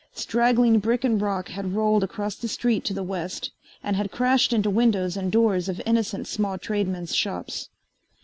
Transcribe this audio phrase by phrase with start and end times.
[0.15, 3.51] Straggling brick and rock had rolled across the street to the west
[3.83, 7.69] and had crashed into windows and doors of innocent small tradesmen's shops.